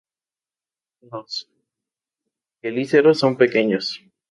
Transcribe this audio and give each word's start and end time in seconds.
Los 1.01 1.47
quelíceros 2.59 3.19
son 3.19 3.37
pequeños. 3.37 4.01